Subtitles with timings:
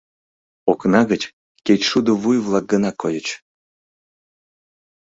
[0.71, 1.23] Окна гыч
[1.65, 3.27] кечшудо вуй-влак гына койыч.